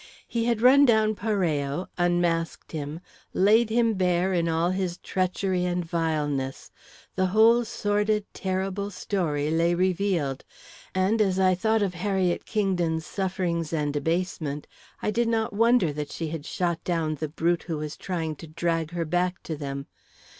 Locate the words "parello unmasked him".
1.13-3.01